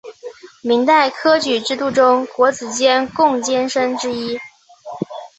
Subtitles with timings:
[0.63, 4.39] 明代科举制度中国子监贡监生之一。